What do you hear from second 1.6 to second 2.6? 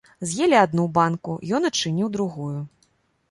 адчыніў другую.